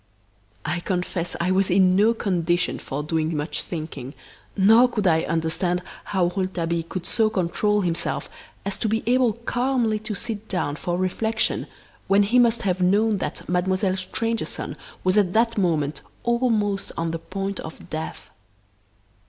[0.65, 4.15] I confess I was in no condition for doing much thinking,
[4.57, 8.27] nor could I understand how Rouletabille could so control himself
[8.65, 11.67] as to be able calmly to sit down for reflection
[12.07, 17.19] when he must have known that Mademoiselle Stangerson was at that moment almost on the
[17.19, 18.31] point of death.